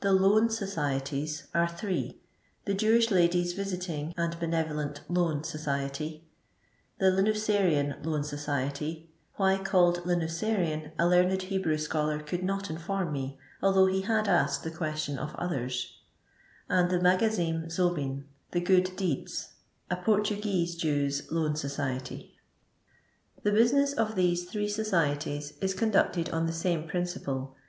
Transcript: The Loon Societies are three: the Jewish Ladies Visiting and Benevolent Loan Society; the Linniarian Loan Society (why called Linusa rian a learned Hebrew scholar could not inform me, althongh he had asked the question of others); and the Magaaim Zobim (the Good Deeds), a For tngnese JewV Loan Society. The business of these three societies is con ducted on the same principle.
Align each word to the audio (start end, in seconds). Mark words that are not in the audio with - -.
The 0.00 0.12
Loon 0.12 0.48
Societies 0.48 1.48
are 1.52 1.66
three: 1.66 2.20
the 2.66 2.72
Jewish 2.72 3.10
Ladies 3.10 3.52
Visiting 3.52 4.14
and 4.16 4.38
Benevolent 4.38 5.00
Loan 5.08 5.42
Society; 5.42 6.22
the 7.00 7.06
Linniarian 7.06 7.96
Loan 8.06 8.22
Society 8.22 9.10
(why 9.34 9.58
called 9.58 10.04
Linusa 10.04 10.56
rian 10.56 10.92
a 11.00 11.08
learned 11.08 11.42
Hebrew 11.42 11.78
scholar 11.78 12.20
could 12.20 12.44
not 12.44 12.70
inform 12.70 13.12
me, 13.12 13.40
althongh 13.60 13.92
he 13.92 14.00
had 14.02 14.28
asked 14.28 14.62
the 14.62 14.70
question 14.70 15.18
of 15.18 15.34
others); 15.34 15.96
and 16.68 16.88
the 16.88 17.00
Magaaim 17.00 17.66
Zobim 17.68 18.22
(the 18.52 18.60
Good 18.60 18.94
Deeds), 18.94 19.54
a 19.90 20.00
For 20.00 20.20
tngnese 20.20 20.76
JewV 20.78 21.32
Loan 21.32 21.56
Society. 21.56 22.36
The 23.42 23.50
business 23.50 23.92
of 23.94 24.14
these 24.14 24.44
three 24.44 24.68
societies 24.68 25.54
is 25.60 25.74
con 25.74 25.90
ducted 25.90 26.32
on 26.32 26.46
the 26.46 26.52
same 26.52 26.86
principle. 26.86 27.56